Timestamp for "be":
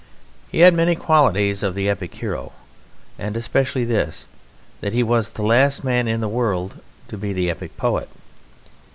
7.19-7.33